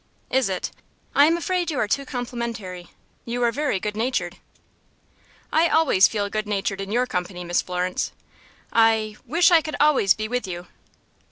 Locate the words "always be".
9.79-10.27